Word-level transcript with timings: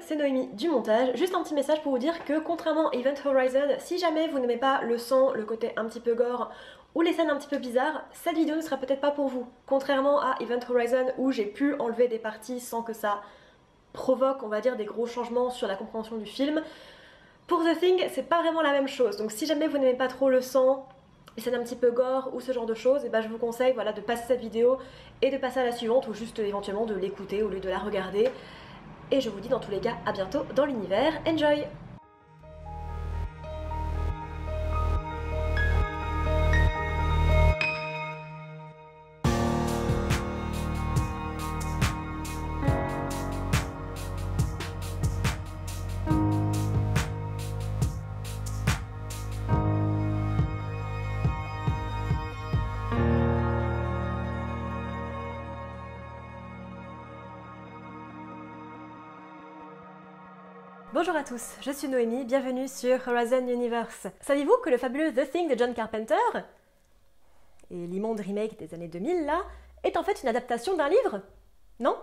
c'est 0.00 0.16
Noémie 0.16 0.48
du 0.48 0.68
montage. 0.68 1.16
Juste 1.16 1.34
un 1.34 1.42
petit 1.42 1.54
message 1.54 1.82
pour 1.82 1.92
vous 1.92 1.98
dire 1.98 2.24
que 2.24 2.38
contrairement 2.38 2.90
à 2.90 2.94
Event 2.94 3.14
Horizon, 3.24 3.68
si 3.78 3.98
jamais 3.98 4.28
vous 4.28 4.38
n'aimez 4.38 4.56
pas 4.56 4.82
le 4.82 4.98
sang, 4.98 5.32
le 5.32 5.44
côté 5.44 5.72
un 5.76 5.84
petit 5.86 6.00
peu 6.00 6.14
gore 6.14 6.50
ou 6.94 7.02
les 7.02 7.12
scènes 7.12 7.30
un 7.30 7.36
petit 7.36 7.48
peu 7.48 7.58
bizarres, 7.58 8.04
cette 8.12 8.36
vidéo 8.36 8.56
ne 8.56 8.60
sera 8.60 8.76
peut-être 8.76 9.00
pas 9.00 9.10
pour 9.10 9.28
vous. 9.28 9.46
Contrairement 9.66 10.20
à 10.20 10.36
Event 10.40 10.60
Horizon 10.68 11.06
où 11.18 11.32
j'ai 11.32 11.46
pu 11.46 11.74
enlever 11.78 12.08
des 12.08 12.18
parties 12.18 12.60
sans 12.60 12.82
que 12.82 12.92
ça 12.92 13.20
provoque, 13.92 14.42
on 14.42 14.48
va 14.48 14.60
dire, 14.60 14.76
des 14.76 14.84
gros 14.84 15.06
changements 15.06 15.50
sur 15.50 15.66
la 15.66 15.76
compréhension 15.76 16.16
du 16.16 16.26
film. 16.26 16.62
Pour 17.46 17.62
The 17.64 17.78
Thing, 17.78 18.02
c'est 18.10 18.28
pas 18.28 18.40
vraiment 18.40 18.62
la 18.62 18.72
même 18.72 18.88
chose. 18.88 19.16
Donc 19.16 19.32
si 19.32 19.46
jamais 19.46 19.68
vous 19.68 19.78
n'aimez 19.78 19.96
pas 19.96 20.08
trop 20.08 20.30
le 20.30 20.40
sang, 20.40 20.88
les 21.36 21.42
scènes 21.42 21.54
un 21.54 21.62
petit 21.62 21.76
peu 21.76 21.90
gore 21.90 22.30
ou 22.32 22.40
ce 22.40 22.52
genre 22.52 22.66
de 22.66 22.74
choses, 22.74 23.02
et 23.02 23.08
eh 23.08 23.10
ben 23.10 23.20
je 23.20 23.28
vous 23.28 23.38
conseille 23.38 23.72
voilà, 23.72 23.92
de 23.92 24.00
passer 24.00 24.24
cette 24.28 24.40
vidéo 24.40 24.78
et 25.20 25.30
de 25.30 25.36
passer 25.36 25.60
à 25.60 25.64
la 25.64 25.72
suivante 25.72 26.06
ou 26.08 26.14
juste 26.14 26.38
éventuellement 26.38 26.86
de 26.86 26.94
l'écouter 26.94 27.42
au 27.42 27.48
lieu 27.48 27.60
de 27.60 27.68
la 27.68 27.78
regarder. 27.78 28.28
Et 29.10 29.20
je 29.20 29.30
vous 29.30 29.40
dis 29.40 29.48
dans 29.48 29.60
tous 29.60 29.70
les 29.70 29.80
cas 29.80 29.94
à 30.06 30.12
bientôt 30.12 30.44
dans 30.54 30.64
l'univers. 30.64 31.12
Enjoy 31.26 31.66
Bonjour 61.06 61.20
à 61.20 61.22
tous, 61.22 61.56
je 61.60 61.70
suis 61.70 61.86
Noémie, 61.86 62.24
bienvenue 62.24 62.66
sur 62.66 62.98
Horizon 63.06 63.46
Universe. 63.46 64.06
Saviez-vous 64.22 64.56
que 64.64 64.70
le 64.70 64.78
fabuleux 64.78 65.12
The 65.12 65.30
Thing 65.30 65.52
de 65.52 65.58
John 65.58 65.74
Carpenter, 65.74 66.14
et 67.70 67.74
l'immonde 67.74 68.20
remake 68.20 68.58
des 68.58 68.72
années 68.72 68.88
2000 68.88 69.26
là, 69.26 69.42
est 69.82 69.98
en 69.98 70.02
fait 70.02 70.22
une 70.22 70.30
adaptation 70.30 70.78
d'un 70.78 70.88
livre? 70.88 71.20
Non? 71.78 71.94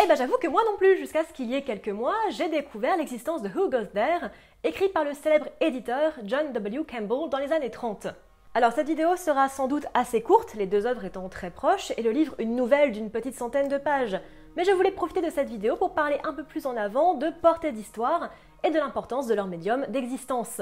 Eh 0.00 0.06
ben 0.06 0.14
j'avoue 0.14 0.38
que 0.38 0.46
moi 0.46 0.62
non 0.64 0.76
plus, 0.76 0.96
jusqu'à 0.96 1.24
ce 1.24 1.32
qu'il 1.32 1.50
y 1.50 1.56
ait 1.56 1.64
quelques 1.64 1.88
mois, 1.88 2.14
j'ai 2.30 2.48
découvert 2.48 2.96
l'existence 2.96 3.42
de 3.42 3.48
Who 3.48 3.68
Goes 3.68 3.86
There, 3.86 4.30
écrit 4.62 4.90
par 4.90 5.02
le 5.02 5.14
célèbre 5.14 5.48
éditeur 5.60 6.12
John 6.22 6.52
W. 6.52 6.84
Campbell 6.88 7.30
dans 7.30 7.38
les 7.38 7.50
années 7.50 7.72
30. 7.72 8.06
Alors 8.54 8.70
cette 8.70 8.86
vidéo 8.86 9.16
sera 9.16 9.48
sans 9.48 9.66
doute 9.66 9.86
assez 9.92 10.22
courte, 10.22 10.54
les 10.54 10.66
deux 10.66 10.86
œuvres 10.86 11.04
étant 11.04 11.28
très 11.28 11.50
proches, 11.50 11.92
et 11.96 12.02
le 12.02 12.12
livre 12.12 12.36
une 12.38 12.54
nouvelle 12.54 12.92
d'une 12.92 13.10
petite 13.10 13.34
centaine 13.34 13.68
de 13.68 13.78
pages 13.78 14.20
mais 14.56 14.64
je 14.64 14.72
voulais 14.72 14.90
profiter 14.90 15.22
de 15.22 15.30
cette 15.30 15.48
vidéo 15.48 15.76
pour 15.76 15.94
parler 15.94 16.18
un 16.24 16.32
peu 16.32 16.44
plus 16.44 16.66
en 16.66 16.76
avant 16.76 17.14
de 17.14 17.30
portée 17.42 17.72
d'histoire 17.72 18.30
et 18.64 18.70
de 18.70 18.78
l'importance 18.78 19.26
de 19.26 19.34
leur 19.34 19.46
médium 19.46 19.86
d'existence. 19.88 20.60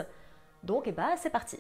Donc, 0.62 0.86
et 0.86 0.91
eh 0.91 0.92
bah, 0.92 1.08
ben, 1.11 1.17
c'est 1.17 1.31
parti 1.31 1.58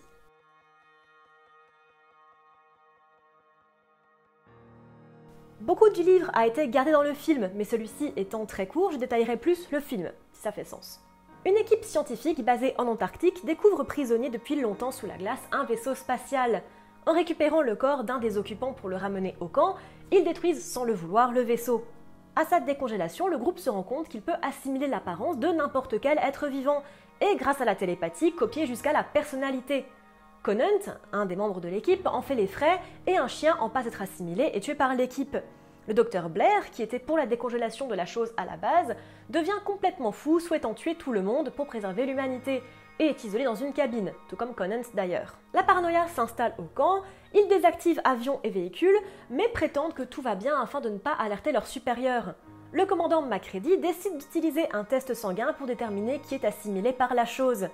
Beaucoup 5.60 5.90
du 5.90 6.02
livre 6.02 6.30
a 6.34 6.46
été 6.46 6.68
gardé 6.68 6.92
dans 6.92 7.02
le 7.02 7.14
film, 7.14 7.50
mais 7.54 7.64
celui-ci 7.64 8.12
étant 8.16 8.46
très 8.46 8.68
court, 8.68 8.92
je 8.92 8.96
détaillerai 8.96 9.36
plus 9.36 9.70
le 9.72 9.80
film, 9.80 10.10
si 10.32 10.42
ça 10.42 10.52
fait 10.52 10.64
sens. 10.64 11.00
Une 11.44 11.56
équipe 11.56 11.84
scientifique 11.84 12.44
basée 12.44 12.74
en 12.78 12.86
Antarctique 12.86 13.44
découvre 13.44 13.82
prisonnier 13.82 14.30
depuis 14.30 14.60
longtemps 14.60 14.92
sous 14.92 15.06
la 15.06 15.16
glace 15.16 15.42
un 15.50 15.64
vaisseau 15.64 15.94
spatial. 15.94 16.62
En 17.06 17.12
récupérant 17.12 17.62
le 17.62 17.74
corps 17.74 18.04
d'un 18.04 18.18
des 18.18 18.38
occupants 18.38 18.72
pour 18.72 18.88
le 18.88 18.96
ramener 18.96 19.34
au 19.40 19.46
camp, 19.46 19.74
ils 20.12 20.24
détruisent 20.24 20.64
sans 20.64 20.84
le 20.84 20.94
vouloir 20.94 21.32
le 21.32 21.40
vaisseau. 21.40 21.84
À 22.38 22.44
sa 22.44 22.60
décongélation, 22.60 23.26
le 23.26 23.36
groupe 23.36 23.58
se 23.58 23.68
rend 23.68 23.82
compte 23.82 24.08
qu'il 24.08 24.22
peut 24.22 24.36
assimiler 24.42 24.86
l'apparence 24.86 25.38
de 25.38 25.48
n'importe 25.48 26.00
quel 26.00 26.18
être 26.18 26.46
vivant, 26.46 26.84
et 27.20 27.34
grâce 27.34 27.60
à 27.60 27.64
la 27.64 27.74
télépathie, 27.74 28.32
copier 28.32 28.64
jusqu'à 28.64 28.92
la 28.92 29.02
personnalité. 29.02 29.84
Conant, 30.44 30.94
un 31.12 31.26
des 31.26 31.34
membres 31.34 31.60
de 31.60 31.66
l'équipe, 31.66 32.06
en 32.06 32.22
fait 32.22 32.36
les 32.36 32.46
frais, 32.46 32.78
et 33.08 33.16
un 33.16 33.26
chien 33.26 33.56
en 33.58 33.68
passe 33.68 33.86
d'être 33.86 34.02
assimilé 34.02 34.52
et 34.54 34.60
tué 34.60 34.76
par 34.76 34.94
l'équipe. 34.94 35.36
Le 35.88 35.94
docteur 35.94 36.28
Blair, 36.28 36.70
qui 36.70 36.80
était 36.80 37.00
pour 37.00 37.16
la 37.16 37.26
décongélation 37.26 37.88
de 37.88 37.96
la 37.96 38.06
chose 38.06 38.32
à 38.36 38.44
la 38.44 38.56
base, 38.56 38.94
devient 39.30 39.58
complètement 39.64 40.12
fou, 40.12 40.38
souhaitant 40.38 40.74
tuer 40.74 40.94
tout 40.94 41.10
le 41.10 41.22
monde 41.22 41.50
pour 41.50 41.66
préserver 41.66 42.06
l'humanité, 42.06 42.62
et 42.98 43.06
est 43.06 43.24
isolé 43.24 43.44
dans 43.44 43.54
une 43.54 43.72
cabine, 43.72 44.12
tout 44.28 44.36
comme 44.36 44.54
Conant 44.54 44.82
d'ailleurs. 44.94 45.38
La 45.54 45.62
paranoïa 45.62 46.06
s'installe 46.08 46.54
au 46.58 46.64
camp, 46.64 47.02
ils 47.34 47.48
désactivent 47.48 48.00
avions 48.04 48.40
et 48.44 48.50
véhicules, 48.50 48.98
mais 49.30 49.48
prétendent 49.48 49.94
que 49.94 50.02
tout 50.02 50.22
va 50.22 50.34
bien 50.34 50.60
afin 50.60 50.80
de 50.80 50.88
ne 50.88 50.98
pas 50.98 51.12
alerter 51.12 51.52
leurs 51.52 51.66
supérieurs. 51.66 52.34
Le 52.72 52.84
commandant 52.84 53.22
Macready 53.22 53.78
décide 53.78 54.18
d'utiliser 54.18 54.70
un 54.74 54.84
test 54.84 55.14
sanguin 55.14 55.54
pour 55.54 55.66
déterminer 55.66 56.20
qui 56.20 56.34
est 56.34 56.44
assimilé 56.44 56.92
par 56.92 57.14
la 57.14 57.24
chose. 57.24 57.68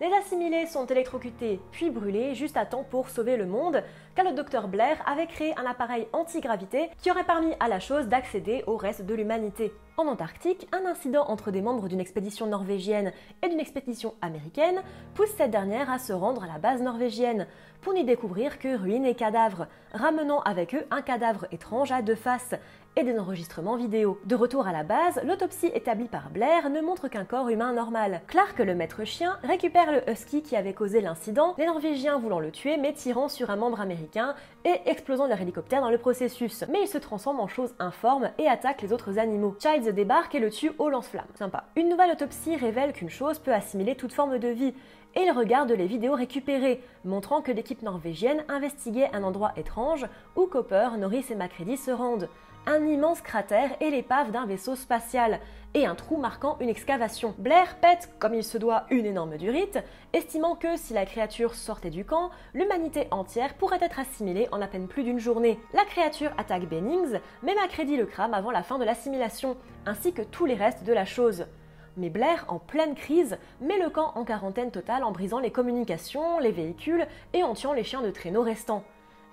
Les 0.00 0.12
assimilés 0.12 0.66
sont 0.66 0.86
électrocutés 0.86 1.58
puis 1.72 1.90
brûlés 1.90 2.34
juste 2.34 2.56
à 2.56 2.66
temps 2.66 2.84
pour 2.84 3.08
sauver 3.08 3.36
le 3.36 3.46
monde, 3.46 3.82
car 4.16 4.24
le 4.24 4.32
docteur 4.32 4.66
Blair 4.66 4.96
avait 5.06 5.26
créé 5.26 5.54
un 5.58 5.66
appareil 5.66 6.08
anti-gravité 6.12 6.90
qui 7.00 7.10
aurait 7.10 7.24
permis 7.24 7.52
à 7.60 7.68
la 7.68 7.78
chose 7.78 8.08
d'accéder 8.08 8.64
au 8.66 8.76
reste 8.76 9.02
de 9.02 9.14
l'humanité. 9.14 9.72
En 9.98 10.08
Antarctique, 10.08 10.66
un 10.72 10.84
incident 10.86 11.24
entre 11.28 11.50
des 11.50 11.62
membres 11.62 11.88
d'une 11.88 12.00
expédition 12.00 12.46
norvégienne 12.46 13.12
et 13.42 13.48
d'une 13.48 13.60
expédition 13.60 14.14
américaine 14.20 14.82
pousse 15.14 15.30
cette 15.36 15.50
dernière 15.50 15.90
à 15.90 15.98
se 15.98 16.12
rendre 16.12 16.44
à 16.44 16.46
la 16.46 16.58
base 16.58 16.82
norvégienne 16.82 17.46
pour 17.80 17.92
n'y 17.92 18.04
découvrir 18.04 18.58
que 18.58 18.76
ruines 18.76 19.06
et 19.06 19.14
cadavres, 19.14 19.68
ramenant 19.92 20.40
avec 20.42 20.74
eux 20.74 20.84
un 20.90 21.02
cadavre 21.02 21.46
étrange 21.52 21.92
à 21.92 22.02
deux 22.02 22.14
faces 22.14 22.54
et 22.96 23.04
des 23.04 23.18
enregistrements 23.18 23.76
vidéo. 23.76 24.18
De 24.24 24.34
retour 24.34 24.66
à 24.66 24.72
la 24.72 24.82
base, 24.82 25.20
l'autopsie 25.24 25.70
établie 25.74 26.08
par 26.08 26.30
Blair 26.30 26.70
ne 26.70 26.80
montre 26.80 27.08
qu'un 27.08 27.26
corps 27.26 27.50
humain 27.50 27.74
normal. 27.74 28.22
Clark, 28.26 28.58
le 28.58 28.74
maître 28.74 29.04
chien, 29.04 29.38
récupère 29.42 29.92
le 29.92 30.10
husky 30.10 30.42
qui 30.42 30.56
avait 30.56 30.72
causé 30.72 31.02
l'incident, 31.02 31.54
les 31.58 31.66
Norvégiens 31.66 32.18
voulant 32.18 32.40
le 32.40 32.50
tuer 32.50 32.78
mais 32.78 32.94
tirant 32.94 33.28
sur 33.28 33.50
un 33.50 33.56
membre 33.56 33.82
américain 33.82 34.05
et 34.64 34.80
explosant 34.86 35.26
leur 35.26 35.40
hélicoptère 35.40 35.80
dans 35.80 35.90
le 35.90 35.98
processus. 35.98 36.64
Mais 36.70 36.82
il 36.82 36.88
se 36.88 36.98
transforme 36.98 37.40
en 37.40 37.48
chose 37.48 37.74
informe 37.78 38.30
et 38.38 38.48
attaque 38.48 38.82
les 38.82 38.92
autres 38.92 39.18
animaux. 39.18 39.56
Childs 39.60 39.92
débarque 39.92 40.34
et 40.34 40.40
le 40.40 40.50
tue 40.50 40.72
au 40.78 40.88
lance-flamme. 40.88 41.26
Sympa. 41.34 41.64
Une 41.76 41.88
nouvelle 41.88 42.10
autopsie 42.10 42.56
révèle 42.56 42.92
qu'une 42.92 43.10
chose 43.10 43.38
peut 43.38 43.52
assimiler 43.52 43.94
toute 43.94 44.12
forme 44.12 44.38
de 44.38 44.48
vie, 44.48 44.74
et 45.14 45.22
il 45.22 45.30
regarde 45.30 45.72
les 45.72 45.86
vidéos 45.86 46.14
récupérées, 46.14 46.82
montrant 47.04 47.40
que 47.40 47.52
l'équipe 47.52 47.82
norvégienne 47.82 48.44
investiguait 48.48 49.08
un 49.14 49.22
endroit 49.22 49.52
étrange 49.56 50.06
où 50.36 50.46
Copper, 50.46 50.90
Norris 50.98 51.26
et 51.30 51.34
Macready 51.34 51.76
se 51.78 51.90
rendent 51.90 52.28
un 52.66 52.84
immense 52.86 53.20
cratère 53.20 53.70
et 53.80 53.90
l'épave 53.90 54.32
d'un 54.32 54.46
vaisseau 54.46 54.74
spatial, 54.74 55.40
et 55.74 55.86
un 55.86 55.94
trou 55.94 56.16
marquant 56.16 56.56
une 56.60 56.68
excavation. 56.68 57.34
Blair 57.38 57.76
pète, 57.80 58.10
comme 58.18 58.34
il 58.34 58.42
se 58.42 58.58
doit, 58.58 58.84
une 58.90 59.06
énorme 59.06 59.36
durite, 59.36 59.78
estimant 60.12 60.56
que 60.56 60.76
si 60.76 60.94
la 60.94 61.04
créature 61.04 61.54
sortait 61.54 61.90
du 61.90 62.04
camp, 62.04 62.30
l'humanité 62.54 63.08
entière 63.10 63.54
pourrait 63.54 63.78
être 63.82 63.98
assimilée 63.98 64.48
en 64.52 64.62
à 64.62 64.66
peine 64.66 64.88
plus 64.88 65.04
d'une 65.04 65.18
journée. 65.18 65.60
La 65.74 65.84
créature 65.84 66.32
attaque 66.38 66.68
Bennings, 66.68 67.20
mais 67.42 67.54
Macready 67.54 67.96
le 67.96 68.06
crame 68.06 68.34
avant 68.34 68.50
la 68.50 68.62
fin 68.62 68.78
de 68.78 68.84
l'assimilation, 68.84 69.56
ainsi 69.84 70.12
que 70.12 70.22
tous 70.22 70.46
les 70.46 70.54
restes 70.54 70.84
de 70.84 70.92
la 70.92 71.04
chose. 71.04 71.46
Mais 71.98 72.10
Blair, 72.10 72.44
en 72.48 72.58
pleine 72.58 72.94
crise, 72.94 73.38
met 73.60 73.78
le 73.78 73.90
camp 73.90 74.12
en 74.16 74.24
quarantaine 74.24 74.70
totale 74.70 75.04
en 75.04 75.12
brisant 75.12 75.40
les 75.40 75.50
communications, 75.50 76.38
les 76.38 76.52
véhicules 76.52 77.06
et 77.32 77.42
en 77.42 77.54
tuant 77.54 77.72
les 77.72 77.84
chiens 77.84 78.02
de 78.02 78.10
traîneau 78.10 78.42
restants. 78.42 78.84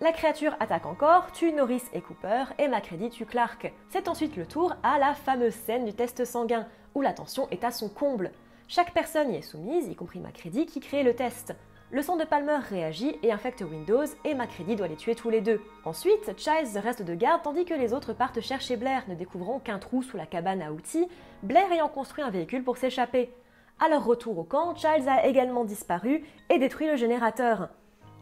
La 0.03 0.11
créature 0.11 0.57
attaque 0.59 0.85
encore, 0.85 1.31
tue 1.31 1.53
Norris 1.53 1.83
et 1.93 2.01
Cooper, 2.01 2.43
et 2.59 2.67
Macready 2.67 3.09
tue 3.09 3.25
Clark. 3.25 3.71
C'est 3.87 4.09
ensuite 4.09 4.35
le 4.35 4.45
tour 4.45 4.75
à 4.83 4.99
la 4.99 5.13
fameuse 5.13 5.53
scène 5.53 5.85
du 5.85 5.93
test 5.93 6.25
sanguin, 6.25 6.67
où 6.93 6.99
la 6.99 7.13
tension 7.13 7.47
est 7.51 7.63
à 7.63 7.71
son 7.71 7.87
comble. 7.87 8.33
Chaque 8.67 8.93
personne 8.93 9.31
y 9.31 9.37
est 9.37 9.41
soumise, 9.41 9.87
y 9.87 9.95
compris 9.95 10.19
Macready 10.19 10.65
qui 10.65 10.81
crée 10.81 11.03
le 11.03 11.15
test. 11.15 11.55
Le 11.89 12.01
sang 12.01 12.17
de 12.17 12.25
Palmer 12.25 12.57
réagit 12.67 13.15
et 13.23 13.31
infecte 13.31 13.61
Windows, 13.61 14.03
et 14.25 14.33
Macready 14.33 14.75
doit 14.75 14.89
les 14.89 14.97
tuer 14.97 15.15
tous 15.15 15.29
les 15.29 15.39
deux. 15.39 15.61
Ensuite, 15.85 16.37
Childs 16.37 16.77
reste 16.83 17.03
de 17.03 17.15
garde 17.15 17.41
tandis 17.41 17.63
que 17.63 17.73
les 17.73 17.93
autres 17.93 18.11
partent 18.11 18.41
chercher 18.41 18.75
Blair, 18.75 19.05
ne 19.07 19.15
découvrant 19.15 19.59
qu'un 19.59 19.79
trou 19.79 20.03
sous 20.03 20.17
la 20.17 20.25
cabane 20.25 20.61
à 20.61 20.73
outils, 20.73 21.07
Blair 21.43 21.71
ayant 21.71 21.87
construit 21.87 22.25
un 22.25 22.29
véhicule 22.29 22.65
pour 22.65 22.75
s'échapper. 22.75 23.33
À 23.79 23.87
leur 23.87 24.03
retour 24.03 24.37
au 24.37 24.43
camp, 24.43 24.75
Childs 24.75 25.07
a 25.07 25.25
également 25.25 25.63
disparu 25.63 26.25
et 26.49 26.59
détruit 26.59 26.87
le 26.87 26.97
générateur. 26.97 27.69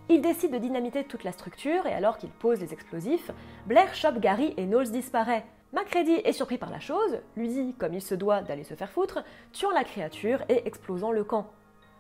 Il 0.10 0.22
décide 0.22 0.52
de 0.52 0.58
dynamiter 0.58 1.04
toute 1.04 1.24
la 1.24 1.32
structure 1.32 1.86
et 1.86 1.94
alors 1.94 2.18
qu'il 2.18 2.32
pose 2.32 2.60
les 2.60 2.74
explosifs, 2.74 3.32
Blair 3.66 3.94
chope 3.96 4.20
Gary 4.20 4.54
et 4.58 4.66
Knowles 4.66 4.92
disparaît. 4.92 5.46
Macready 5.74 6.16
est 6.26 6.34
surpris 6.34 6.58
par 6.58 6.70
la 6.70 6.82
chose, 6.82 7.22
lui 7.38 7.48
dit, 7.48 7.74
comme 7.76 7.94
il 7.94 8.02
se 8.02 8.16
doit, 8.16 8.42
d'aller 8.42 8.66
se 8.66 8.74
faire 8.74 8.92
foutre, 8.92 9.24
tuant 9.54 9.72
la 9.72 9.86
créature 9.86 10.44
et 10.50 10.68
explosant 10.68 11.12
le 11.12 11.24
camp. 11.24 11.50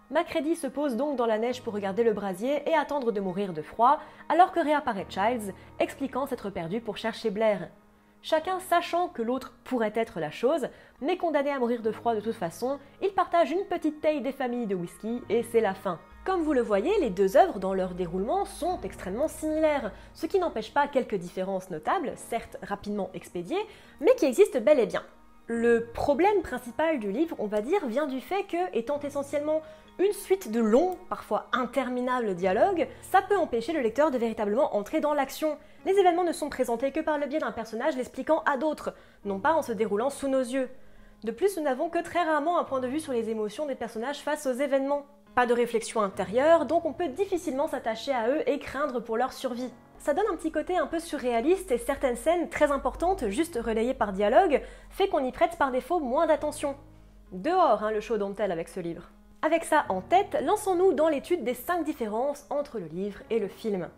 Macready 0.09 0.57
se 0.57 0.67
pose 0.67 0.97
donc 0.97 1.15
dans 1.15 1.25
la 1.25 1.37
neige 1.37 1.61
pour 1.61 1.73
regarder 1.73 2.03
le 2.03 2.11
brasier 2.11 2.69
et 2.69 2.73
attendre 2.73 3.13
de 3.13 3.21
mourir 3.21 3.53
de 3.53 3.61
froid, 3.61 3.99
alors 4.27 4.51
que 4.51 4.59
réapparaît 4.59 5.07
Childs, 5.07 5.53
expliquant 5.79 6.25
s'être 6.25 6.49
perdu 6.49 6.81
pour 6.81 6.97
chercher 6.97 7.29
Blair. 7.29 7.69
Chacun 8.21 8.59
sachant 8.59 9.07
que 9.07 9.21
l'autre 9.21 9.53
pourrait 9.63 9.93
être 9.95 10.19
la 10.19 10.29
chose, 10.29 10.67
mais 10.99 11.15
condamné 11.15 11.49
à 11.49 11.59
mourir 11.59 11.81
de 11.81 11.91
froid 11.91 12.13
de 12.13 12.19
toute 12.19 12.35
façon, 12.35 12.77
ils 13.01 13.13
partagent 13.13 13.51
une 13.51 13.65
petite 13.65 14.01
taille 14.01 14.21
des 14.21 14.33
familles 14.33 14.67
de 14.67 14.75
whisky 14.75 15.21
et 15.29 15.43
c'est 15.43 15.61
la 15.61 15.73
fin. 15.73 15.97
Comme 16.23 16.43
vous 16.43 16.53
le 16.53 16.61
voyez, 16.61 16.91
les 16.99 17.09
deux 17.09 17.35
œuvres 17.35 17.57
dans 17.57 17.73
leur 17.73 17.95
déroulement 17.95 18.45
sont 18.45 18.79
extrêmement 18.83 19.27
similaires, 19.27 19.91
ce 20.13 20.27
qui 20.27 20.37
n'empêche 20.37 20.71
pas 20.71 20.87
quelques 20.87 21.15
différences 21.15 21.71
notables, 21.71 22.13
certes 22.15 22.57
rapidement 22.61 23.09
expédiées, 23.15 23.65
mais 24.01 24.13
qui 24.13 24.25
existent 24.25 24.59
bel 24.61 24.79
et 24.79 24.85
bien. 24.85 25.01
Le 25.47 25.87
problème 25.95 26.43
principal 26.43 26.99
du 26.99 27.11
livre, 27.11 27.35
on 27.39 27.47
va 27.47 27.61
dire, 27.61 27.87
vient 27.87 28.05
du 28.05 28.21
fait 28.21 28.43
que, 28.43 28.77
étant 28.77 28.99
essentiellement 28.99 29.63
une 29.97 30.13
suite 30.13 30.51
de 30.51 30.59
longs, 30.59 30.95
parfois 31.09 31.47
interminables 31.53 32.35
dialogues, 32.35 32.87
ça 33.01 33.23
peut 33.23 33.37
empêcher 33.37 33.73
le 33.73 33.81
lecteur 33.81 34.11
de 34.11 34.19
véritablement 34.19 34.75
entrer 34.75 34.99
dans 34.99 35.15
l'action. 35.15 35.57
Les 35.87 35.97
événements 35.97 36.23
ne 36.23 36.33
sont 36.33 36.49
présentés 36.49 36.91
que 36.91 36.99
par 36.99 37.17
le 37.17 37.25
biais 37.25 37.39
d'un 37.39 37.51
personnage 37.51 37.97
l'expliquant 37.97 38.43
à 38.45 38.57
d'autres, 38.57 38.93
non 39.25 39.39
pas 39.39 39.53
en 39.53 39.63
se 39.63 39.71
déroulant 39.71 40.11
sous 40.11 40.27
nos 40.27 40.39
yeux. 40.39 40.69
De 41.23 41.31
plus, 41.31 41.57
nous 41.57 41.63
n'avons 41.63 41.89
que 41.89 42.03
très 42.03 42.23
rarement 42.23 42.59
un 42.59 42.63
point 42.63 42.79
de 42.79 42.87
vue 42.87 42.99
sur 42.99 43.11
les 43.11 43.31
émotions 43.31 43.65
des 43.65 43.75
personnages 43.75 44.19
face 44.19 44.45
aux 44.45 44.53
événements. 44.53 45.07
Pas 45.35 45.45
de 45.45 45.53
réflexion 45.53 46.01
intérieure, 46.01 46.65
donc 46.65 46.83
on 46.85 46.91
peut 46.91 47.07
difficilement 47.07 47.67
s'attacher 47.67 48.11
à 48.11 48.29
eux 48.29 48.49
et 48.49 48.59
craindre 48.59 48.99
pour 48.99 49.15
leur 49.15 49.31
survie. 49.31 49.71
Ça 49.97 50.13
donne 50.13 50.25
un 50.31 50.35
petit 50.35 50.51
côté 50.51 50.77
un 50.77 50.87
peu 50.87 50.99
surréaliste 50.99 51.71
et 51.71 51.77
certaines 51.77 52.17
scènes 52.17 52.49
très 52.49 52.71
importantes, 52.71 53.29
juste 53.29 53.57
relayées 53.63 53.93
par 53.93 54.11
dialogue, 54.11 54.61
fait 54.89 55.07
qu'on 55.07 55.23
y 55.23 55.31
prête 55.31 55.57
par 55.57 55.71
défaut 55.71 55.99
moins 55.99 56.27
d'attention. 56.27 56.75
Dehors, 57.31 57.83
hein, 57.83 57.91
le 57.91 58.01
show 58.01 58.17
tel 58.33 58.51
avec 58.51 58.67
ce 58.67 58.81
livre. 58.81 59.09
Avec 59.41 59.63
ça 59.63 59.85
en 59.87 60.01
tête, 60.01 60.37
lançons-nous 60.43 60.93
dans 60.93 61.07
l'étude 61.07 61.45
des 61.45 61.53
5 61.53 61.85
différences 61.85 62.45
entre 62.49 62.77
le 62.77 62.87
livre 62.87 63.21
et 63.29 63.39
le 63.39 63.47
film. 63.47 63.89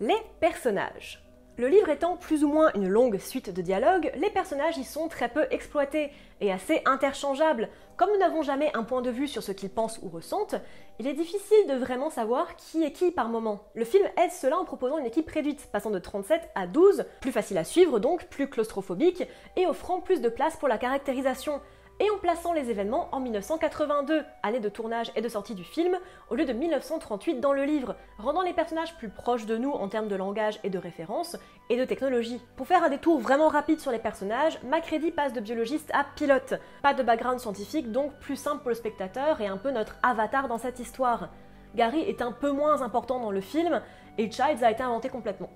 Les 0.00 0.16
personnages. 0.40 1.25
Le 1.58 1.68
livre 1.68 1.88
étant 1.88 2.18
plus 2.18 2.44
ou 2.44 2.48
moins 2.48 2.70
une 2.74 2.86
longue 2.86 3.16
suite 3.16 3.48
de 3.48 3.62
dialogues, 3.62 4.12
les 4.16 4.28
personnages 4.28 4.76
y 4.76 4.84
sont 4.84 5.08
très 5.08 5.30
peu 5.30 5.46
exploités 5.50 6.10
et 6.42 6.52
assez 6.52 6.82
interchangeables. 6.84 7.70
Comme 7.96 8.10
nous 8.10 8.18
n'avons 8.18 8.42
jamais 8.42 8.70
un 8.74 8.82
point 8.82 9.00
de 9.00 9.08
vue 9.08 9.26
sur 9.26 9.42
ce 9.42 9.52
qu'ils 9.52 9.70
pensent 9.70 9.98
ou 10.02 10.10
ressentent, 10.10 10.56
il 10.98 11.06
est 11.06 11.14
difficile 11.14 11.66
de 11.66 11.74
vraiment 11.74 12.10
savoir 12.10 12.56
qui 12.56 12.84
est 12.84 12.92
qui 12.92 13.10
par 13.10 13.30
moment. 13.30 13.60
Le 13.74 13.86
film 13.86 14.04
aide 14.22 14.32
cela 14.32 14.58
en 14.58 14.66
proposant 14.66 14.98
une 14.98 15.06
équipe 15.06 15.30
réduite, 15.30 15.66
passant 15.72 15.90
de 15.90 15.98
37 15.98 16.46
à 16.54 16.66
12, 16.66 17.06
plus 17.22 17.32
facile 17.32 17.56
à 17.56 17.64
suivre 17.64 18.00
donc, 18.00 18.26
plus 18.26 18.50
claustrophobique, 18.50 19.22
et 19.56 19.66
offrant 19.66 20.00
plus 20.00 20.20
de 20.20 20.28
place 20.28 20.58
pour 20.58 20.68
la 20.68 20.76
caractérisation 20.76 21.62
et 21.98 22.10
en 22.10 22.18
plaçant 22.18 22.52
les 22.52 22.70
événements 22.70 23.08
en 23.12 23.20
1982, 23.20 24.24
année 24.42 24.60
de 24.60 24.68
tournage 24.68 25.10
et 25.16 25.22
de 25.22 25.28
sortie 25.28 25.54
du 25.54 25.64
film, 25.64 25.96
au 26.30 26.34
lieu 26.34 26.44
de 26.44 26.52
1938 26.52 27.40
dans 27.40 27.52
le 27.52 27.64
livre, 27.64 27.96
rendant 28.18 28.42
les 28.42 28.52
personnages 28.52 28.94
plus 28.96 29.08
proches 29.08 29.46
de 29.46 29.56
nous 29.56 29.70
en 29.70 29.88
termes 29.88 30.08
de 30.08 30.16
langage 30.16 30.60
et 30.62 30.70
de 30.70 30.78
référence, 30.78 31.36
et 31.70 31.76
de 31.76 31.84
technologie. 31.84 32.40
Pour 32.56 32.66
faire 32.66 32.84
un 32.84 32.90
détour 32.90 33.18
vraiment 33.18 33.48
rapide 33.48 33.80
sur 33.80 33.92
les 33.92 33.98
personnages, 33.98 34.58
Macready 34.62 35.10
passe 35.10 35.32
de 35.32 35.40
biologiste 35.40 35.90
à 35.94 36.04
pilote. 36.16 36.54
Pas 36.82 36.94
de 36.94 37.02
background 37.02 37.40
scientifique, 37.40 37.90
donc 37.90 38.12
plus 38.20 38.36
simple 38.36 38.60
pour 38.60 38.70
le 38.70 38.76
spectateur 38.76 39.40
et 39.40 39.46
un 39.46 39.56
peu 39.56 39.70
notre 39.70 39.96
avatar 40.02 40.48
dans 40.48 40.58
cette 40.58 40.80
histoire. 40.80 41.30
Gary 41.74 42.00
est 42.00 42.22
un 42.22 42.32
peu 42.32 42.50
moins 42.50 42.82
important 42.82 43.20
dans 43.20 43.30
le 43.30 43.40
film, 43.40 43.80
et 44.18 44.30
Childs 44.30 44.62
a 44.62 44.70
été 44.70 44.82
inventé 44.82 45.08
complètement. 45.08 45.50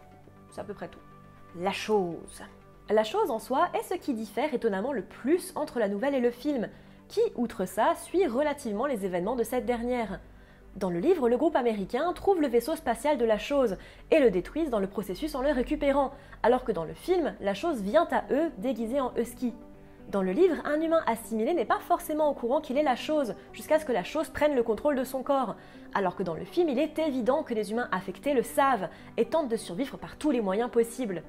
C'est 0.50 0.60
à 0.60 0.64
peu 0.64 0.74
près 0.74 0.88
tout. 0.88 0.98
La 1.56 1.72
chose. 1.72 2.42
La 2.92 3.04
chose 3.04 3.30
en 3.30 3.38
soi 3.38 3.68
est 3.72 3.84
ce 3.84 3.94
qui 3.94 4.14
diffère 4.14 4.52
étonnamment 4.52 4.92
le 4.92 5.02
plus 5.02 5.52
entre 5.54 5.78
la 5.78 5.88
nouvelle 5.88 6.16
et 6.16 6.20
le 6.20 6.32
film, 6.32 6.68
qui, 7.06 7.20
outre 7.36 7.64
ça, 7.64 7.94
suit 7.94 8.26
relativement 8.26 8.86
les 8.86 9.04
événements 9.04 9.36
de 9.36 9.44
cette 9.44 9.64
dernière. 9.64 10.18
Dans 10.74 10.90
le 10.90 10.98
livre, 10.98 11.28
le 11.28 11.36
groupe 11.36 11.54
américain 11.54 12.12
trouve 12.14 12.40
le 12.40 12.48
vaisseau 12.48 12.74
spatial 12.74 13.16
de 13.16 13.24
la 13.24 13.38
chose 13.38 13.76
et 14.10 14.18
le 14.18 14.32
détruisent 14.32 14.70
dans 14.70 14.80
le 14.80 14.88
processus 14.88 15.36
en 15.36 15.42
le 15.42 15.52
récupérant, 15.52 16.10
alors 16.42 16.64
que 16.64 16.72
dans 16.72 16.82
le 16.82 16.94
film, 16.94 17.32
la 17.40 17.54
chose 17.54 17.80
vient 17.80 18.08
à 18.10 18.24
eux 18.32 18.50
déguisée 18.58 19.00
en 19.00 19.12
husky. 19.16 19.54
Dans 20.08 20.22
le 20.22 20.32
livre, 20.32 20.56
un 20.64 20.80
humain 20.80 21.04
assimilé 21.06 21.54
n'est 21.54 21.64
pas 21.64 21.78
forcément 21.78 22.28
au 22.28 22.34
courant 22.34 22.60
qu'il 22.60 22.76
est 22.76 22.82
la 22.82 22.96
chose, 22.96 23.36
jusqu'à 23.52 23.78
ce 23.78 23.84
que 23.84 23.92
la 23.92 24.02
chose 24.02 24.30
prenne 24.30 24.56
le 24.56 24.64
contrôle 24.64 24.96
de 24.96 25.04
son 25.04 25.22
corps, 25.22 25.54
alors 25.94 26.16
que 26.16 26.24
dans 26.24 26.34
le 26.34 26.44
film, 26.44 26.68
il 26.68 26.80
est 26.80 26.98
évident 26.98 27.44
que 27.44 27.54
les 27.54 27.70
humains 27.70 27.88
affectés 27.92 28.34
le 28.34 28.42
savent 28.42 28.88
et 29.16 29.26
tentent 29.26 29.48
de 29.48 29.56
survivre 29.56 29.96
par 29.96 30.16
tous 30.16 30.32
les 30.32 30.40
moyens 30.40 30.72
possibles. 30.72 31.22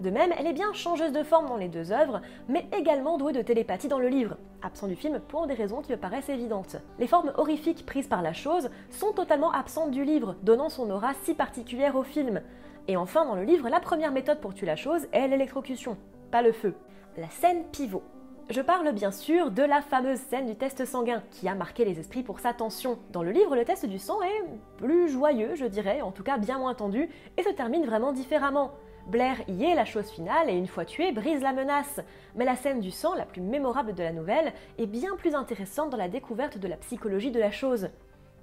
De 0.00 0.10
même, 0.10 0.32
elle 0.38 0.46
est 0.46 0.52
bien 0.52 0.72
changeuse 0.72 1.12
de 1.12 1.22
forme 1.22 1.48
dans 1.48 1.56
les 1.56 1.68
deux 1.68 1.92
œuvres, 1.92 2.20
mais 2.48 2.66
également 2.76 3.16
douée 3.16 3.32
de 3.32 3.42
télépathie 3.42 3.88
dans 3.88 4.00
le 4.00 4.08
livre, 4.08 4.36
absent 4.62 4.88
du 4.88 4.96
film 4.96 5.20
pour 5.28 5.46
des 5.46 5.54
raisons 5.54 5.82
qui 5.82 5.92
me 5.92 5.96
paraissent 5.96 6.28
évidentes. 6.28 6.76
Les 6.98 7.06
formes 7.06 7.32
horrifiques 7.36 7.86
prises 7.86 8.08
par 8.08 8.22
la 8.22 8.32
chose 8.32 8.70
sont 8.90 9.12
totalement 9.12 9.52
absentes 9.52 9.92
du 9.92 10.04
livre, 10.04 10.34
donnant 10.42 10.68
son 10.68 10.90
aura 10.90 11.12
si 11.22 11.34
particulière 11.34 11.96
au 11.96 12.02
film. 12.02 12.42
Et 12.88 12.96
enfin, 12.96 13.24
dans 13.24 13.36
le 13.36 13.44
livre, 13.44 13.68
la 13.68 13.80
première 13.80 14.12
méthode 14.12 14.40
pour 14.40 14.54
tuer 14.54 14.66
la 14.66 14.76
chose 14.76 15.06
est 15.12 15.28
l'électrocution, 15.28 15.96
pas 16.30 16.42
le 16.42 16.52
feu. 16.52 16.74
La 17.16 17.30
scène 17.30 17.64
pivot. 17.70 18.02
Je 18.50 18.60
parle 18.60 18.92
bien 18.92 19.10
sûr 19.10 19.50
de 19.50 19.62
la 19.62 19.80
fameuse 19.80 20.18
scène 20.18 20.44
du 20.44 20.54
test 20.54 20.84
sanguin, 20.84 21.22
qui 21.30 21.48
a 21.48 21.54
marqué 21.54 21.86
les 21.86 21.98
esprits 21.98 22.22
pour 22.22 22.40
sa 22.40 22.52
tension. 22.52 22.98
Dans 23.10 23.22
le 23.22 23.30
livre, 23.30 23.56
le 23.56 23.64
test 23.64 23.86
du 23.86 23.98
sang 23.98 24.20
est 24.20 24.44
plus 24.76 25.08
joyeux, 25.08 25.54
je 25.54 25.64
dirais, 25.64 26.02
en 26.02 26.12
tout 26.12 26.22
cas 26.22 26.36
bien 26.36 26.58
moins 26.58 26.74
tendu, 26.74 27.08
et 27.38 27.42
se 27.42 27.48
termine 27.48 27.86
vraiment 27.86 28.12
différemment. 28.12 28.72
Blair 29.06 29.38
y 29.48 29.64
est 29.64 29.74
la 29.74 29.86
chose 29.86 30.10
finale 30.10 30.50
et 30.50 30.56
une 30.56 30.66
fois 30.66 30.84
tué, 30.84 31.10
brise 31.10 31.40
la 31.40 31.54
menace. 31.54 32.00
Mais 32.34 32.44
la 32.44 32.54
scène 32.54 32.80
du 32.80 32.90
sang, 32.90 33.14
la 33.14 33.24
plus 33.24 33.40
mémorable 33.40 33.94
de 33.94 34.02
la 34.02 34.12
nouvelle, 34.12 34.52
est 34.76 34.86
bien 34.86 35.16
plus 35.16 35.34
intéressante 35.34 35.88
dans 35.88 35.96
la 35.96 36.08
découverte 36.08 36.58
de 36.58 36.68
la 36.68 36.76
psychologie 36.76 37.30
de 37.30 37.40
la 37.40 37.50
chose. 37.50 37.88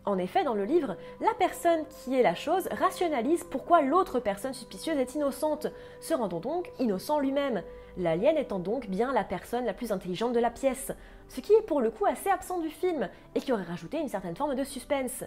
En 0.03 0.18
effet, 0.18 0.44
dans 0.44 0.56
le 0.56 0.65
livre, 0.65 0.98
la 1.19 1.33
personne 1.38 1.86
qui 1.88 2.15
est 2.15 2.24
la 2.24 2.33
chose 2.33 2.68
rationalise 2.71 3.44
pourquoi 3.44 3.81
l'autre 3.81 4.19
personne 4.19 4.53
suspicieuse 4.53 4.98
est 4.98 5.13
innocente, 5.13 5.68
se 6.00 6.15
rendant 6.15 6.39
donc 6.39 6.71
innocent 6.80 7.19
lui-même, 7.19 7.62
l'alien 7.98 8.38
étant 8.38 8.60
donc 8.60 8.88
bien 8.88 9.14
la 9.14 9.24
personne 9.24 9.66
la 9.66 9.74
plus 9.74 9.92
intelligente 9.92 10.34
de 10.34 10.40
la 10.40 10.50
pièce, 10.50 10.92
ce 11.30 11.42
qui 11.42 11.54
est 11.54 11.62
pour 11.62 11.82
le 11.82 11.92
coup 11.92 12.06
assez 12.06 12.30
absent 12.30 12.60
du 12.60 12.70
film 12.70 13.10
et 13.36 13.40
qui 13.40 13.52
aurait 13.52 13.64
rajouté 13.64 14.00
une 14.00 14.10
certaine 14.10 14.36
forme 14.36 14.56
de 14.56 14.64
suspense. 14.64 15.24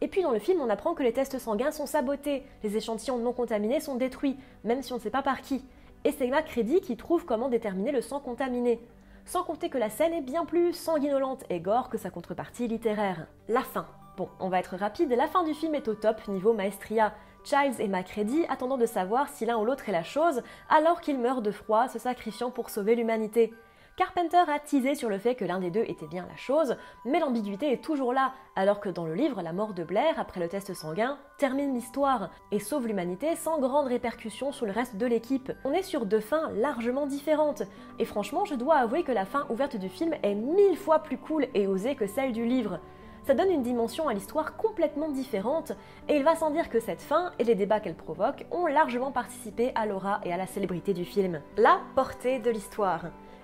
Et 0.00 0.08
puis 0.08 0.22
dans 0.22 0.30
le 0.30 0.38
film, 0.38 0.60
on 0.60 0.70
apprend 0.70 0.94
que 0.94 1.02
les 1.02 1.12
tests 1.12 1.38
sanguins 1.38 1.72
sont 1.72 1.86
sabotés, 1.86 2.44
les 2.62 2.76
échantillons 2.76 3.18
non 3.18 3.32
contaminés 3.32 3.80
sont 3.80 3.96
détruits, 3.96 4.36
même 4.64 4.82
si 4.82 4.92
on 4.92 4.96
ne 4.96 5.00
sait 5.00 5.10
pas 5.10 5.22
par 5.22 5.40
qui. 5.40 5.64
Et 6.04 6.12
c'est 6.12 6.28
Macready 6.28 6.80
qui 6.80 6.96
trouve 6.96 7.24
comment 7.24 7.48
déterminer 7.48 7.90
le 7.90 8.00
sang 8.00 8.20
contaminé. 8.20 8.80
Sans 9.24 9.42
compter 9.42 9.68
que 9.68 9.78
la 9.78 9.90
scène 9.90 10.14
est 10.14 10.22
bien 10.22 10.44
plus 10.44 10.72
sanguinolente 10.72 11.44
et 11.50 11.60
gore 11.60 11.90
que 11.90 11.98
sa 11.98 12.10
contrepartie 12.10 12.68
littéraire. 12.68 13.26
La 13.48 13.62
fin. 13.62 13.86
Bon, 14.18 14.28
on 14.40 14.48
va 14.48 14.58
être 14.58 14.74
rapide, 14.74 15.12
la 15.12 15.28
fin 15.28 15.44
du 15.44 15.54
film 15.54 15.76
est 15.76 15.86
au 15.86 15.94
top 15.94 16.26
niveau 16.26 16.52
maestria. 16.52 17.14
Childs 17.44 17.78
et 17.78 17.86
Macready 17.86 18.46
attendant 18.48 18.76
de 18.76 18.84
savoir 18.84 19.28
si 19.28 19.46
l'un 19.46 19.56
ou 19.58 19.64
l'autre 19.64 19.88
est 19.88 19.92
la 19.92 20.02
chose, 20.02 20.42
alors 20.68 21.00
qu'ils 21.00 21.20
meurent 21.20 21.40
de 21.40 21.52
froid, 21.52 21.86
se 21.86 22.00
sacrifiant 22.00 22.50
pour 22.50 22.68
sauver 22.68 22.96
l'humanité. 22.96 23.54
Carpenter 23.96 24.42
a 24.48 24.58
teasé 24.58 24.96
sur 24.96 25.08
le 25.08 25.18
fait 25.18 25.36
que 25.36 25.44
l'un 25.44 25.60
des 25.60 25.70
deux 25.70 25.84
était 25.86 26.08
bien 26.08 26.26
la 26.28 26.36
chose, 26.36 26.76
mais 27.04 27.20
l'ambiguïté 27.20 27.70
est 27.70 27.84
toujours 27.84 28.12
là, 28.12 28.32
alors 28.56 28.80
que 28.80 28.88
dans 28.88 29.06
le 29.06 29.14
livre, 29.14 29.40
la 29.40 29.52
mort 29.52 29.72
de 29.72 29.84
Blair, 29.84 30.18
après 30.18 30.40
le 30.40 30.48
test 30.48 30.74
sanguin, 30.74 31.16
termine 31.36 31.72
l'histoire 31.72 32.30
et 32.50 32.58
sauve 32.58 32.88
l'humanité 32.88 33.36
sans 33.36 33.60
grande 33.60 33.86
répercussion 33.86 34.50
sur 34.50 34.66
le 34.66 34.72
reste 34.72 34.96
de 34.96 35.06
l'équipe. 35.06 35.52
On 35.64 35.72
est 35.72 35.82
sur 35.84 36.06
deux 36.06 36.18
fins 36.18 36.50
largement 36.56 37.06
différentes, 37.06 37.62
et 38.00 38.04
franchement, 38.04 38.44
je 38.44 38.56
dois 38.56 38.78
avouer 38.78 39.04
que 39.04 39.12
la 39.12 39.26
fin 39.26 39.46
ouverte 39.48 39.76
du 39.76 39.88
film 39.88 40.12
est 40.24 40.34
mille 40.34 40.76
fois 40.76 40.98
plus 40.98 41.18
cool 41.18 41.46
et 41.54 41.68
osée 41.68 41.94
que 41.94 42.08
celle 42.08 42.32
du 42.32 42.44
livre 42.44 42.80
ça 43.28 43.34
donne 43.34 43.50
une 43.50 43.62
dimension 43.62 44.08
à 44.08 44.14
l'histoire 44.14 44.56
complètement 44.56 45.10
différente, 45.10 45.72
et 46.08 46.16
il 46.16 46.24
va 46.24 46.34
sans 46.34 46.50
dire 46.50 46.70
que 46.70 46.80
cette 46.80 47.02
fin 47.02 47.30
et 47.38 47.44
les 47.44 47.54
débats 47.54 47.78
qu'elle 47.78 47.94
provoque 47.94 48.46
ont 48.50 48.64
largement 48.64 49.12
participé 49.12 49.70
à 49.74 49.84
l'aura 49.84 50.22
et 50.24 50.32
à 50.32 50.38
la 50.38 50.46
célébrité 50.46 50.94
du 50.94 51.04
film. 51.04 51.42
La 51.58 51.78
portée 51.94 52.38
de 52.38 52.48
l'histoire. 52.48 53.02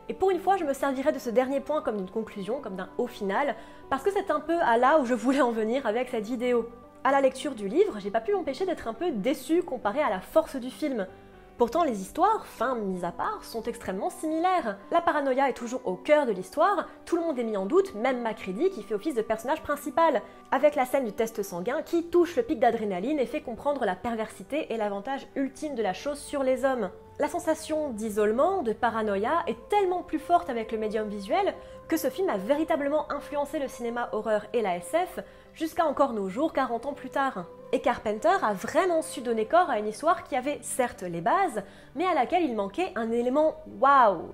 Et 0.08 0.14
pour 0.14 0.30
une 0.30 0.40
fois, 0.40 0.56
je 0.56 0.64
me 0.64 0.72
servirai 0.72 1.12
de 1.12 1.18
ce 1.18 1.28
dernier 1.28 1.60
point 1.60 1.82
comme 1.82 1.98
d'une 1.98 2.08
conclusion, 2.08 2.62
comme 2.62 2.76
d'un 2.76 2.88
haut 2.96 3.08
final, 3.08 3.56
parce 3.90 4.02
que 4.02 4.10
c'est 4.10 4.30
un 4.30 4.40
peu 4.40 4.58
à 4.62 4.78
là 4.78 5.00
où 5.00 5.04
je 5.04 5.12
voulais 5.12 5.42
en 5.42 5.52
venir 5.52 5.84
avec 5.84 6.08
cette 6.08 6.24
vidéo. 6.24 6.66
À 7.04 7.12
la 7.12 7.20
lecture 7.20 7.54
du 7.54 7.68
livre, 7.68 7.98
j'ai 7.98 8.10
pas 8.10 8.22
pu 8.22 8.32
m'empêcher 8.32 8.64
d'être 8.64 8.88
un 8.88 8.94
peu 8.94 9.10
déçu 9.10 9.62
comparé 9.62 10.00
à 10.00 10.08
la 10.08 10.20
force 10.20 10.56
du 10.56 10.70
film. 10.70 11.06
Pourtant, 11.56 11.84
les 11.84 12.00
histoires, 12.00 12.46
fin 12.46 12.74
mises 12.74 13.04
à 13.04 13.12
part, 13.12 13.44
sont 13.44 13.62
extrêmement 13.62 14.10
similaires. 14.10 14.76
La 14.90 15.00
paranoïa 15.00 15.48
est 15.48 15.54
toujours 15.54 15.82
au 15.84 15.94
cœur 15.94 16.26
de 16.26 16.32
l'histoire, 16.32 16.88
tout 17.04 17.14
le 17.14 17.22
monde 17.22 17.38
est 17.38 17.44
mis 17.44 17.56
en 17.56 17.64
doute, 17.64 17.94
même 17.94 18.22
Macready 18.22 18.70
qui 18.70 18.82
fait 18.82 18.94
office 18.94 19.14
de 19.14 19.22
personnage 19.22 19.62
principal, 19.62 20.20
avec 20.50 20.74
la 20.74 20.84
scène 20.84 21.04
du 21.04 21.12
test 21.12 21.44
sanguin 21.44 21.82
qui 21.82 22.08
touche 22.10 22.34
le 22.34 22.42
pic 22.42 22.58
d'adrénaline 22.58 23.20
et 23.20 23.26
fait 23.26 23.40
comprendre 23.40 23.84
la 23.84 23.94
perversité 23.94 24.72
et 24.72 24.76
l'avantage 24.76 25.28
ultime 25.36 25.76
de 25.76 25.82
la 25.82 25.92
chose 25.92 26.18
sur 26.18 26.42
les 26.42 26.64
hommes. 26.64 26.90
La 27.20 27.28
sensation 27.28 27.90
d'isolement, 27.90 28.62
de 28.62 28.72
paranoïa 28.72 29.44
est 29.46 29.68
tellement 29.68 30.02
plus 30.02 30.18
forte 30.18 30.50
avec 30.50 30.72
le 30.72 30.78
médium 30.78 31.08
visuel 31.08 31.54
que 31.86 31.96
ce 31.96 32.10
film 32.10 32.28
a 32.30 32.36
véritablement 32.36 33.12
influencé 33.12 33.60
le 33.60 33.68
cinéma 33.68 34.08
horreur 34.10 34.44
et 34.52 34.60
la 34.60 34.78
SF 34.78 35.20
jusqu'à 35.54 35.86
encore 35.86 36.14
nos 36.14 36.28
jours 36.28 36.52
40 36.52 36.86
ans 36.86 36.94
plus 36.94 37.10
tard. 37.10 37.46
Et 37.74 37.80
Carpenter 37.80 38.36
a 38.40 38.52
vraiment 38.52 39.02
su 39.02 39.20
donner 39.20 39.46
corps 39.46 39.68
à 39.68 39.80
une 39.80 39.88
histoire 39.88 40.22
qui 40.22 40.36
avait 40.36 40.60
certes 40.62 41.02
les 41.02 41.20
bases, 41.20 41.60
mais 41.96 42.06
à 42.06 42.14
laquelle 42.14 42.44
il 42.44 42.54
manquait 42.54 42.92
un 42.94 43.10
élément 43.10 43.56
waouh 43.80 44.32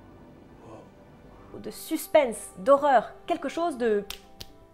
de 1.59 1.71
suspense, 1.71 2.37
d'horreur, 2.59 3.15
quelque 3.27 3.49
chose 3.49 3.79
de 3.79 4.05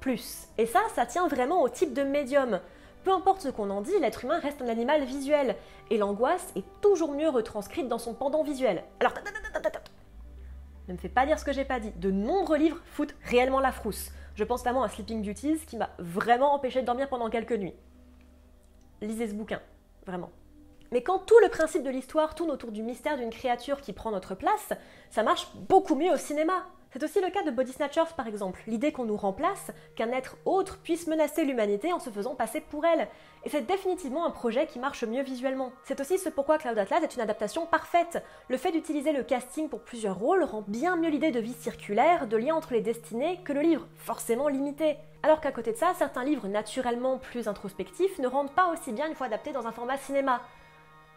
plus. 0.01 0.49
Et 0.59 0.67
ça, 0.67 0.81
ça 0.97 1.07
tient 1.07 1.29
vraiment 1.29 1.63
au 1.63 1.69
type 1.69 1.95
de 1.95 2.03
médium. 2.03 2.59
Peu 3.05 3.13
importe 3.13 3.43
ce 3.43 3.51
qu'on 3.51 3.71
en 3.71 3.83
dit, 3.83 3.97
l'être 4.01 4.25
humain 4.25 4.41
reste 4.41 4.61
un 4.61 4.69
animal 4.69 5.05
visuel, 5.05 5.55
et 5.91 5.97
l'angoisse 5.97 6.53
est 6.57 6.65
toujours 6.81 7.13
mieux 7.13 7.29
retranscrite 7.29 7.87
dans 7.87 8.01
son 8.01 8.15
pendant 8.15 8.43
visuel. 8.43 8.83
Alors, 8.99 9.15
ne 10.89 10.93
me 10.93 10.99
fais 10.99 11.09
pas 11.09 11.25
dire 11.25 11.39
ce 11.39 11.45
que 11.45 11.53
j'ai 11.53 11.65
pas 11.65 11.79
dit. 11.79 11.93
De 11.93 12.11
nombreux 12.11 12.57
livres 12.59 12.81
foutent 12.87 13.15
réellement 13.27 13.61
la 13.61 13.71
frousse. 13.71 14.11
Je 14.35 14.43
pense 14.43 14.65
notamment 14.65 14.83
à 14.83 14.89
Sleeping 14.89 15.23
Duties 15.23 15.61
qui 15.69 15.77
m'a 15.77 15.91
vraiment 16.01 16.53
empêché 16.53 16.81
de 16.81 16.87
dormir 16.87 17.09
pendant 17.09 17.31
quelques 17.31 17.53
nuits. 17.53 17.77
Lisez 19.03 19.29
ce 19.29 19.35
bouquin, 19.35 19.61
vraiment. 20.07 20.31
Mais 20.93 21.03
quand 21.03 21.19
tout 21.19 21.39
le 21.43 21.49
principe 21.49 21.83
de 21.83 21.91
l'histoire 21.91 22.35
tourne 22.35 22.51
autour 22.51 22.73
du 22.73 22.83
mystère 22.83 23.17
d'une 23.17 23.31
créature 23.31 23.81
qui 23.81 23.93
prend 23.93 24.11
notre 24.11 24.35
place, 24.35 24.73
ça 25.11 25.23
marche 25.23 25.49
beaucoup 25.69 25.95
mieux 25.95 26.13
au 26.13 26.17
cinéma. 26.17 26.67
C'est 26.93 27.03
aussi 27.03 27.21
le 27.21 27.31
cas 27.31 27.43
de 27.43 27.51
Body 27.51 27.73
Snatchers 27.73 28.15
par 28.17 28.27
exemple, 28.27 28.63
l'idée 28.67 28.93
qu'on 28.93 29.05
nous 29.05 29.17
remplace, 29.17 29.71
qu'un 29.97 30.13
être 30.13 30.37
autre 30.45 30.79
puisse 30.79 31.09
menacer 31.09 31.45
l'humanité 31.45 31.93
en 31.93 31.99
se 31.99 32.11
faisant 32.11 32.35
passer 32.35 32.61
pour 32.61 32.85
elle. 32.87 33.09
Et 33.45 33.49
c'est 33.49 33.67
définitivement 33.67 34.25
un 34.25 34.31
projet 34.31 34.67
qui 34.67 34.79
marche 34.79 35.05
mieux 35.05 35.23
visuellement. 35.23 35.73
C'est 35.85 36.01
aussi 36.01 36.19
ce 36.19 36.29
pourquoi 36.29 36.59
Cloud 36.59 36.79
Atlas 36.79 37.03
est 37.03 37.15
une 37.15 37.21
adaptation 37.21 37.67
parfaite. 37.67 38.23
Le 38.49 38.57
fait 38.57 38.73
d'utiliser 38.73 39.13
le 39.13 39.25
casting 39.25 39.69
pour 39.69 39.81
plusieurs 39.81 40.19
rôles 40.19 40.45
rend 40.45 40.65
bien 40.67 40.97
mieux 40.97 41.11
l'idée 41.11 41.33
de 41.33 41.41
vie 41.41 41.55
circulaire, 41.55 42.27
de 42.29 42.37
lien 42.37 42.55
entre 42.55 42.73
les 42.73 42.81
destinées, 42.81 43.41
que 43.45 43.53
le 43.53 43.61
livre, 43.61 43.87
forcément 43.97 44.49
limité. 44.49 44.97
Alors 45.23 45.41
qu'à 45.41 45.53
côté 45.53 45.73
de 45.73 45.77
ça, 45.77 45.93
certains 45.95 46.25
livres 46.25 46.49
naturellement 46.49 47.19
plus 47.19 47.49
introspectifs 47.49 48.19
ne 48.21 48.29
rendent 48.29 48.55
pas 48.55 48.73
aussi 48.73 48.93
bien 48.93 49.09
une 49.09 49.15
fois 49.15 49.27
adaptés 49.27 49.53
dans 49.53 49.67
un 49.67 49.73
format 49.73 49.99
cinéma. 49.99 50.41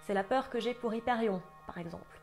C'est 0.07 0.13
la 0.15 0.23
peur 0.23 0.49
que 0.49 0.59
j'ai 0.59 0.73
pour 0.73 0.93
Hyperion, 0.93 1.41
par 1.67 1.77
exemple 1.77 2.18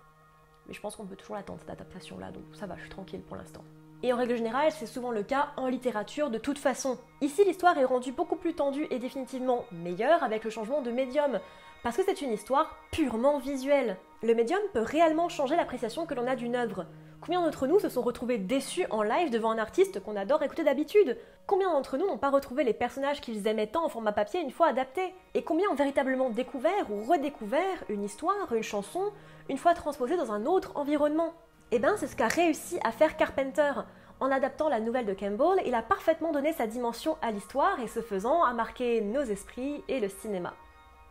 mais 0.69 0.75
je 0.75 0.81
pense 0.81 0.97
qu'on 0.97 1.07
peut 1.07 1.17
toujours 1.17 1.37
l'attendre 1.37 1.61
cette 1.61 1.71
adaptation-là, 1.71 2.31
donc 2.31 2.45
ça 2.53 2.67
va, 2.67 2.77
je 2.77 2.83
suis 2.83 2.91
tranquille 2.91 3.23
pour 3.23 3.37
l'instant. 3.37 3.63
Et 4.03 4.13
en 4.13 4.17
règle 4.17 4.37
générale, 4.37 4.71
c'est 4.73 4.87
souvent 4.87 5.11
le 5.11 5.23
cas 5.23 5.53
en 5.57 5.69
littérature 5.69 6.31
de 6.31 6.39
toute 6.39 6.59
façon. 6.59 6.99
Ici, 7.23 7.45
l'histoire 7.45 7.79
est 7.79 7.85
rendue 7.85 8.13
beaucoup 8.13 8.37
plus 8.37 8.55
tendue 8.55 8.87
et 8.91 8.99
définitivement 8.99 9.65
meilleure 9.73 10.23
avec 10.23 10.45
le 10.45 10.51
changement 10.51 10.83
de 10.83 10.91
médium, 10.91 11.41
parce 11.83 11.97
que 11.97 12.03
c'est 12.05 12.21
une 12.21 12.33
histoire 12.33 12.77
purement 12.93 13.39
visuelle. 13.39 13.97
Le 14.23 14.35
médium 14.35 14.61
peut 14.73 14.81
réellement 14.81 15.29
changer 15.29 15.57
l'appréciation 15.57 16.05
que 16.05 16.15
l'on 16.15 16.27
a 16.27 16.37
d'une 16.37 16.57
œuvre. 16.57 16.87
Combien 17.27 17.43
d'entre 17.43 17.67
nous 17.67 17.81
se 17.81 17.89
sont 17.89 18.03
retrouvés 18.03 18.39
déçus 18.39 18.87
en 18.89 19.03
live 19.03 19.31
devant 19.31 19.51
un 19.51 19.59
artiste 19.59 19.99
qu'on 19.99 20.15
adore 20.15 20.45
écouter 20.45 20.63
d'habitude 20.63 21.19
Combien 21.49 21.73
d'entre 21.73 21.97
nous 21.97 22.07
n'ont 22.07 22.19
pas 22.19 22.31
retrouvé 22.31 22.63
les 22.63 22.73
personnages 22.73 23.21
qu'ils 23.21 23.49
aimaient 23.49 23.67
tant 23.67 23.85
en 23.85 23.89
format 23.89 24.13
papier 24.13 24.41
une 24.41 24.53
fois 24.53 24.69
adaptés 24.69 25.13
Et 25.35 25.43
combien 25.43 25.69
ont 25.69 25.75
véritablement 25.75 26.31
découvert 26.31 26.89
ou 26.89 27.03
redécouvert 27.03 27.83
une 27.89 28.05
histoire, 28.05 28.53
une 28.53 28.63
chanson, 28.63 29.11
une 29.49 29.59
fois 29.59 29.75
transposée 29.75 30.17
dans 30.17 30.31
un 30.31 30.47
autre 30.47 30.71
environnement 30.77 31.35
Eh 31.73 31.81
bien, 31.81 31.97
c'est 31.97 32.07
ce 32.07 32.15
qu'a 32.15 32.29
réussi 32.29 32.79
à 32.85 32.93
faire 32.93 33.17
Carpenter. 33.17 33.73
En 34.21 34.31
adaptant 34.31 34.69
la 34.69 34.79
nouvelle 34.79 35.07
de 35.07 35.13
Campbell, 35.13 35.67
il 35.67 35.75
a 35.75 35.83
parfaitement 35.83 36.31
donné 36.31 36.53
sa 36.53 36.69
dimension 36.69 37.19
à 37.23 37.33
l'histoire 37.33 37.81
et 37.81 37.89
ce 37.89 38.03
faisant 38.03 38.45
a 38.45 38.53
marqué 38.53 39.01
nos 39.01 39.23
esprits 39.23 39.83
et 39.89 39.99
le 39.99 40.09
cinéma. 40.09 40.55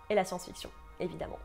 Et 0.09 0.15
la 0.15 0.23
science-fiction, 0.23 0.69
évidemment. 1.01 1.39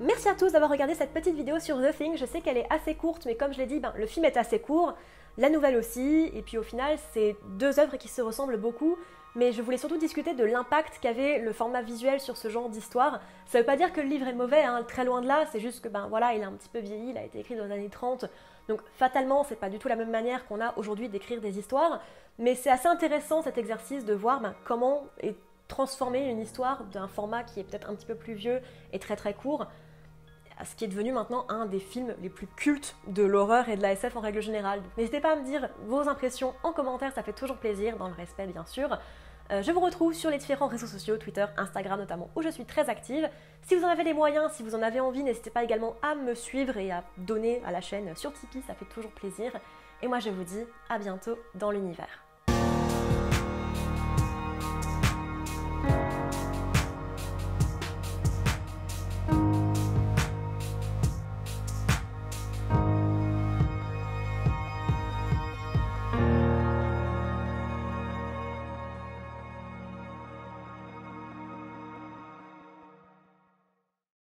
Merci 0.00 0.28
à 0.28 0.34
tous 0.34 0.50
d'avoir 0.50 0.72
regardé 0.72 0.94
cette 0.96 1.12
petite 1.12 1.36
vidéo 1.36 1.60
sur 1.60 1.80
The 1.80 1.96
Thing. 1.96 2.16
Je 2.16 2.26
sais 2.26 2.40
qu'elle 2.40 2.56
est 2.56 2.66
assez 2.68 2.96
courte, 2.96 3.26
mais 3.26 3.36
comme 3.36 3.52
je 3.52 3.58
l'ai 3.58 3.66
dit, 3.66 3.78
ben, 3.78 3.92
le 3.96 4.06
film 4.06 4.24
est 4.24 4.36
assez 4.36 4.58
court, 4.58 4.94
la 5.38 5.48
nouvelle 5.48 5.76
aussi, 5.76 6.32
et 6.34 6.42
puis 6.42 6.58
au 6.58 6.64
final, 6.64 6.98
c'est 7.12 7.36
deux 7.50 7.78
œuvres 7.78 7.96
qui 7.96 8.08
se 8.08 8.20
ressemblent 8.20 8.56
beaucoup, 8.56 8.96
mais 9.36 9.52
je 9.52 9.62
voulais 9.62 9.76
surtout 9.76 9.96
discuter 9.96 10.34
de 10.34 10.44
l'impact 10.44 10.98
qu'avait 11.00 11.38
le 11.38 11.52
format 11.52 11.80
visuel 11.80 12.18
sur 12.18 12.36
ce 12.36 12.48
genre 12.48 12.68
d'histoire. 12.68 13.20
Ça 13.46 13.60
veut 13.60 13.64
pas 13.64 13.76
dire 13.76 13.92
que 13.92 14.00
le 14.00 14.08
livre 14.08 14.26
est 14.26 14.34
mauvais, 14.34 14.64
hein, 14.64 14.82
très 14.82 15.04
loin 15.04 15.22
de 15.22 15.28
là, 15.28 15.44
c'est 15.52 15.60
juste 15.60 15.80
que 15.80 15.88
ben 15.88 16.08
voilà, 16.08 16.34
il 16.34 16.42
a 16.42 16.48
un 16.48 16.52
petit 16.52 16.68
peu 16.68 16.80
vieilli, 16.80 17.10
il 17.10 17.18
a 17.18 17.22
été 17.22 17.38
écrit 17.38 17.54
dans 17.54 17.64
les 17.64 17.72
années 17.72 17.88
30, 17.88 18.24
donc 18.68 18.80
fatalement, 18.96 19.44
c'est 19.44 19.60
pas 19.60 19.70
du 19.70 19.78
tout 19.78 19.86
la 19.86 19.96
même 19.96 20.10
manière 20.10 20.44
qu'on 20.48 20.60
a 20.60 20.76
aujourd'hui 20.76 21.08
d'écrire 21.08 21.40
des 21.40 21.56
histoires, 21.56 22.00
mais 22.40 22.56
c'est 22.56 22.70
assez 22.70 22.88
intéressant 22.88 23.42
cet 23.42 23.58
exercice 23.58 24.04
de 24.04 24.14
voir 24.14 24.40
ben, 24.40 24.56
comment 24.64 25.04
transformer 25.68 26.28
une 26.28 26.40
histoire 26.40 26.84
d'un 26.84 27.08
format 27.08 27.42
qui 27.42 27.60
est 27.60 27.64
peut-être 27.64 27.88
un 27.88 27.94
petit 27.94 28.06
peu 28.06 28.14
plus 28.14 28.34
vieux 28.34 28.60
et 28.92 28.98
très 28.98 29.16
très 29.16 29.34
court 29.34 29.66
à 30.58 30.64
ce 30.64 30.74
qui 30.76 30.84
est 30.84 30.88
devenu 30.88 31.12
maintenant 31.12 31.46
un 31.48 31.66
des 31.66 31.80
films 31.80 32.14
les 32.22 32.28
plus 32.28 32.46
cultes 32.46 32.96
de 33.06 33.22
l'horreur 33.22 33.68
et 33.68 33.76
de 33.76 33.82
la 33.82 33.92
SF 33.92 34.16
en 34.16 34.20
règle 34.20 34.40
générale. 34.40 34.82
N'hésitez 34.96 35.20
pas 35.20 35.32
à 35.32 35.36
me 35.36 35.44
dire 35.44 35.68
vos 35.86 36.08
impressions 36.08 36.54
en 36.62 36.72
commentaire, 36.72 37.12
ça 37.12 37.22
fait 37.22 37.32
toujours 37.32 37.56
plaisir, 37.56 37.96
dans 37.96 38.08
le 38.08 38.14
respect 38.14 38.46
bien 38.46 38.64
sûr. 38.64 38.98
Euh, 39.50 39.62
je 39.62 39.72
vous 39.72 39.80
retrouve 39.80 40.14
sur 40.14 40.30
les 40.30 40.38
différents 40.38 40.68
réseaux 40.68 40.86
sociaux, 40.86 41.18
Twitter, 41.18 41.44
Instagram 41.58 41.98
notamment, 41.98 42.30
où 42.34 42.42
je 42.42 42.48
suis 42.48 42.64
très 42.64 42.88
active. 42.88 43.28
Si 43.62 43.74
vous 43.74 43.84
en 43.84 43.88
avez 43.88 44.04
les 44.04 44.14
moyens, 44.14 44.52
si 44.52 44.62
vous 44.62 44.74
en 44.74 44.82
avez 44.82 45.00
envie, 45.00 45.22
n'hésitez 45.22 45.50
pas 45.50 45.64
également 45.64 45.96
à 46.02 46.14
me 46.14 46.34
suivre 46.34 46.76
et 46.78 46.90
à 46.90 47.04
donner 47.18 47.62
à 47.66 47.70
la 47.70 47.80
chaîne 47.80 48.14
sur 48.16 48.32
Tipeee, 48.32 48.62
ça 48.66 48.74
fait 48.74 48.86
toujours 48.86 49.10
plaisir. 49.10 49.52
Et 50.02 50.08
moi 50.08 50.18
je 50.18 50.30
vous 50.30 50.44
dis 50.44 50.64
à 50.88 50.98
bientôt 50.98 51.38
dans 51.54 51.70
l'univers. 51.70 52.24